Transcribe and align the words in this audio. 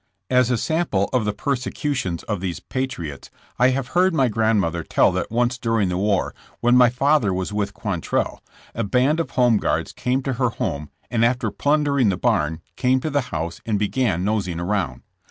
As 0.31 0.49
a 0.49 0.57
sample 0.57 1.11
of 1.13 1.25
the 1.25 1.31
persecutions 1.31 2.23
of 2.23 2.39
these 2.39 2.59
''patriots" 2.59 3.29
I 3.59 3.69
have 3.69 3.89
heard 3.89 4.15
my 4.15 4.29
grandmother 4.29 4.81
tell 4.81 5.11
that 5.11 5.29
once 5.29 5.59
during 5.59 5.89
the 5.89 5.97
war, 5.99 6.33
when 6.59 6.75
my 6.75 6.89
father 6.89 7.31
was 7.31 7.53
with 7.53 7.75
Quantrell, 7.75 8.41
a 8.73 8.83
band 8.83 9.19
of 9.19 9.29
Home 9.29 9.57
Guards 9.57 9.91
came 9.91 10.23
to 10.23 10.33
her 10.33 10.49
home 10.49 10.89
and 11.11 11.23
after 11.23 11.51
plundering 11.51 12.09
the 12.09 12.17
bam 12.17 12.61
came 12.75 12.99
to 13.01 13.11
the 13.11 13.21
house 13.29 13.61
and 13.63 13.77
began 13.77 14.23
nosing 14.25 14.59
around. 14.59 15.03